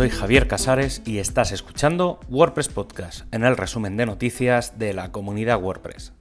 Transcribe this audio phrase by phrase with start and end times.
[0.00, 5.12] soy Javier Casares y estás escuchando WordPress Podcast, en el resumen de noticias de la
[5.12, 6.14] comunidad WordPress.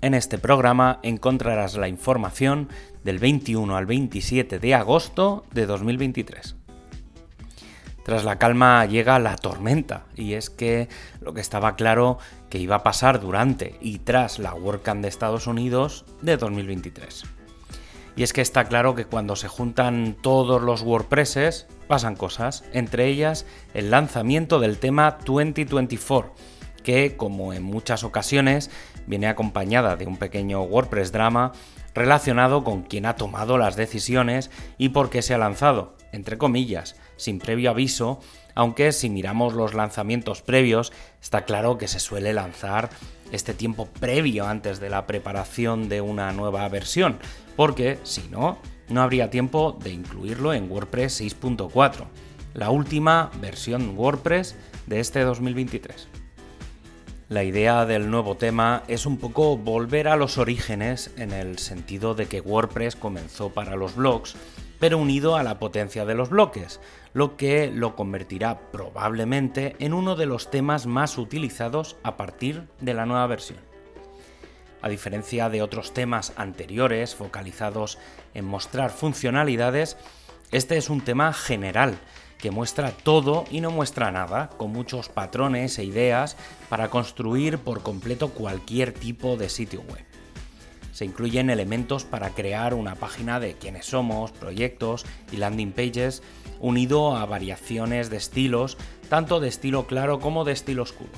[0.00, 2.68] En este programa encontrarás la información
[3.04, 6.56] del 21 al 27 de agosto de 2023.
[8.04, 10.88] Tras la calma llega la tormenta, y es que
[11.20, 12.18] lo que estaba claro
[12.50, 17.37] que iba a pasar durante y tras la WordCamp de Estados Unidos de 2023.
[18.16, 23.06] Y es que está claro que cuando se juntan todos los WordPresses pasan cosas, entre
[23.06, 26.34] ellas el lanzamiento del tema 2024,
[26.82, 28.70] que como en muchas ocasiones
[29.06, 31.52] viene acompañada de un pequeño WordPress drama
[31.94, 36.96] relacionado con quién ha tomado las decisiones y por qué se ha lanzado, entre comillas,
[37.16, 38.20] sin previo aviso,
[38.58, 42.90] aunque si miramos los lanzamientos previos, está claro que se suele lanzar
[43.30, 47.20] este tiempo previo antes de la preparación de una nueva versión,
[47.54, 48.58] porque si no,
[48.88, 52.06] no habría tiempo de incluirlo en WordPress 6.4,
[52.54, 54.56] la última versión WordPress
[54.86, 56.08] de este 2023.
[57.28, 62.16] La idea del nuevo tema es un poco volver a los orígenes en el sentido
[62.16, 64.34] de que WordPress comenzó para los blogs
[64.78, 66.80] pero unido a la potencia de los bloques,
[67.12, 72.94] lo que lo convertirá probablemente en uno de los temas más utilizados a partir de
[72.94, 73.58] la nueva versión.
[74.80, 77.98] A diferencia de otros temas anteriores focalizados
[78.34, 79.96] en mostrar funcionalidades,
[80.52, 81.98] este es un tema general
[82.38, 86.36] que muestra todo y no muestra nada, con muchos patrones e ideas
[86.68, 90.07] para construir por completo cualquier tipo de sitio web
[90.92, 96.22] se incluyen elementos para crear una página de quiénes somos, proyectos y landing pages,
[96.60, 98.76] unido a variaciones de estilos,
[99.08, 101.12] tanto de estilo claro como de estilo oscuro.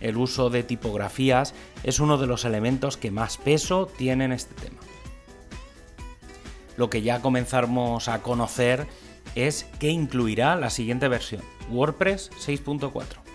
[0.00, 4.54] El uso de tipografías es uno de los elementos que más peso tiene en este
[4.54, 4.80] tema.
[6.76, 8.86] Lo que ya comenzamos a conocer
[9.34, 13.25] es qué incluirá la siguiente versión, WordPress 6.4.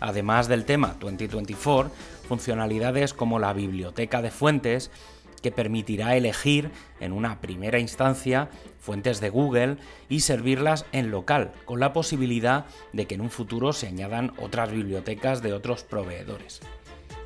[0.00, 1.92] Además del tema 2024,
[2.26, 4.90] funcionalidades como la biblioteca de fuentes
[5.42, 9.76] que permitirá elegir en una primera instancia fuentes de Google
[10.08, 14.70] y servirlas en local, con la posibilidad de que en un futuro se añadan otras
[14.70, 16.60] bibliotecas de otros proveedores.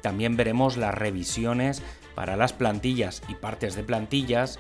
[0.03, 1.83] También veremos las revisiones
[2.15, 4.59] para las plantillas y partes de plantillas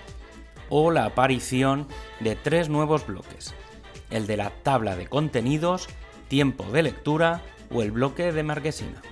[0.69, 1.87] o la aparición
[2.21, 3.55] de tres nuevos bloques,
[4.11, 5.89] el de la tabla de contenidos,
[6.29, 9.03] tiempo de lectura o el bloque de marquesina.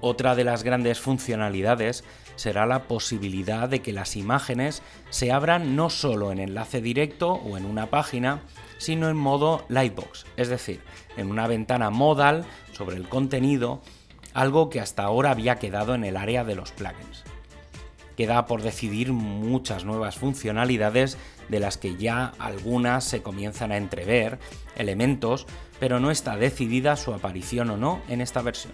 [0.00, 2.04] Otra de las grandes funcionalidades
[2.36, 7.56] será la posibilidad de que las imágenes se abran no solo en enlace directo o
[7.56, 8.42] en una página,
[8.78, 10.80] sino en modo Lightbox, es decir,
[11.16, 13.80] en una ventana modal sobre el contenido,
[14.34, 17.24] algo que hasta ahora había quedado en el área de los plugins.
[18.16, 24.38] Queda por decidir muchas nuevas funcionalidades de las que ya algunas se comienzan a entrever,
[24.76, 25.46] elementos,
[25.80, 28.72] pero no está decidida su aparición o no en esta versión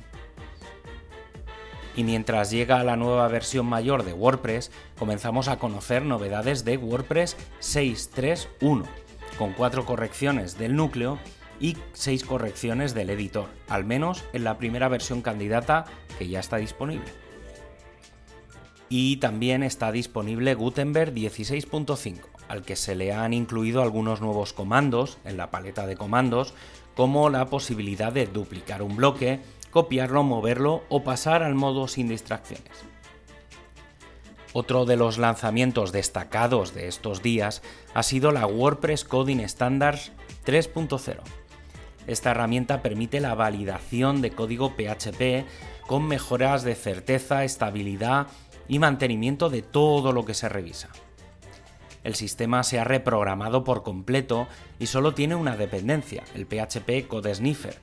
[1.97, 7.37] y mientras llega la nueva versión mayor de WordPress, comenzamos a conocer novedades de WordPress
[7.61, 8.87] 6.3.1,
[9.39, 11.19] con cuatro correcciones del núcleo
[11.61, 15.85] y seis correcciones del editor, al menos en la primera versión candidata
[16.19, 17.30] que ya está disponible.
[18.93, 22.19] Y también está disponible Gutenberg 16.5,
[22.49, 26.55] al que se le han incluido algunos nuevos comandos en la paleta de comandos,
[26.97, 29.39] como la posibilidad de duplicar un bloque,
[29.71, 32.85] copiarlo, moverlo o pasar al modo sin distracciones.
[34.53, 37.63] Otro de los lanzamientos destacados de estos días
[37.95, 40.11] ha sido la WordPress Coding Standards
[40.45, 41.21] 3.0.
[42.09, 45.47] Esta herramienta permite la validación de código PHP
[45.87, 48.27] con mejoras de certeza, estabilidad
[48.71, 50.91] y mantenimiento de todo lo que se revisa.
[52.05, 54.47] El sistema se ha reprogramado por completo
[54.79, 57.77] y solo tiene una dependencia, el PHP Code Sniffer,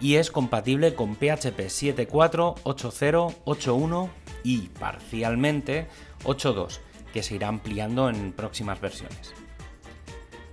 [0.00, 4.10] y es compatible con PHP 7.4, 8.0, 8.1
[4.42, 5.86] y parcialmente
[6.24, 6.80] 8.2,
[7.12, 9.32] que se irá ampliando en próximas versiones.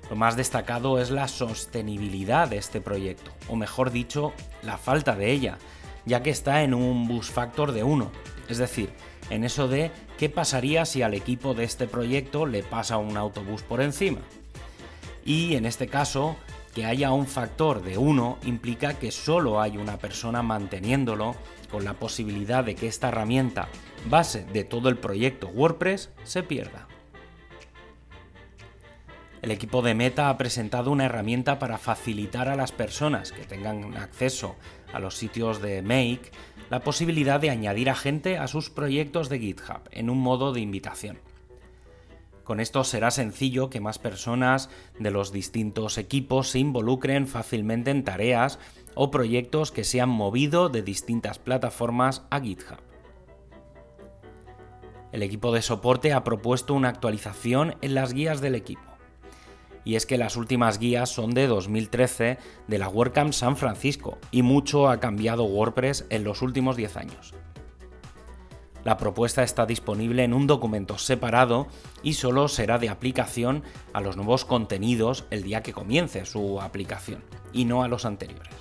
[0.08, 5.32] Lo más destacado es la sostenibilidad de este proyecto, o mejor dicho, la falta de
[5.32, 5.58] ella,
[6.06, 8.12] ya que está en un bus factor de 1,
[8.50, 8.92] es decir,
[9.30, 13.62] en eso de qué pasaría si al equipo de este proyecto le pasa un autobús
[13.64, 14.22] por encima.
[15.26, 16.36] Y en este caso,
[16.74, 21.36] que haya un factor de 1 implica que solo hay una persona manteniéndolo,
[21.70, 23.68] con la posibilidad de que esta herramienta,
[24.10, 26.88] base de todo el proyecto WordPress, se pierda.
[29.42, 33.96] El equipo de Meta ha presentado una herramienta para facilitar a las personas que tengan
[33.98, 34.56] acceso
[34.94, 36.32] a los sitios de Make
[36.70, 40.62] la posibilidad de añadir a gente a sus proyectos de GitHub en un modo de
[40.62, 41.20] invitación.
[42.44, 48.04] Con esto será sencillo que más personas de los distintos equipos se involucren fácilmente en
[48.04, 48.58] tareas
[48.96, 52.80] o proyectos que se han movido de distintas plataformas a GitHub.
[55.12, 58.89] El equipo de soporte ha propuesto una actualización en las guías del equipo.
[59.86, 62.38] Y es que las últimas guías son de 2013
[62.68, 67.34] de la WordCamp San Francisco y mucho ha cambiado WordPress en los últimos 10 años.
[68.84, 71.68] La propuesta está disponible en un documento separado
[72.02, 77.24] y solo será de aplicación a los nuevos contenidos el día que comience su aplicación
[77.52, 78.54] y no a los anteriores.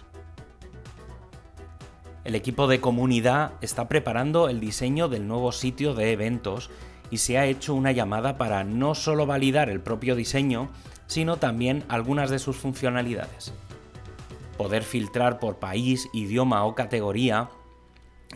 [2.24, 6.68] El equipo de comunidad está preparando el diseño del nuevo sitio de eventos
[7.10, 10.68] y se ha hecho una llamada para no solo validar el propio diseño,
[11.08, 13.52] sino también algunas de sus funcionalidades.
[14.56, 17.50] Poder filtrar por país, idioma o categoría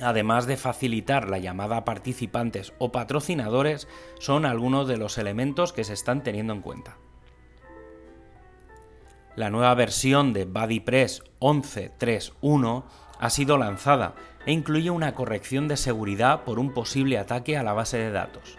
[0.01, 3.89] además de facilitar la llamada a participantes o patrocinadores,
[4.19, 6.97] son algunos de los elementos que se están teniendo en cuenta.
[9.37, 12.85] La nueva versión de BuddyPress 11.3.1
[13.19, 14.15] ha sido lanzada
[14.45, 18.59] e incluye una corrección de seguridad por un posible ataque a la base de datos.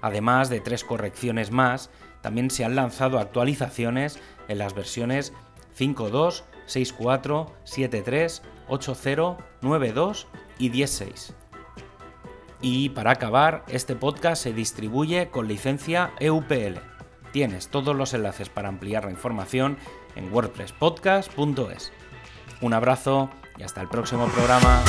[0.00, 1.90] Además de tres correcciones más,
[2.22, 5.32] también se han lanzado actualizaciones en las versiones
[5.78, 10.26] 5.2, 6.4, 7.3, 8.0, 9.2
[10.58, 11.34] y 10.6.
[12.60, 16.78] Y para acabar, este podcast se distribuye con licencia EUPL.
[17.32, 19.78] Tienes todos los enlaces para ampliar la información
[20.14, 21.92] en wordpresspodcast.es.
[22.60, 24.82] Un abrazo y hasta el próximo programa.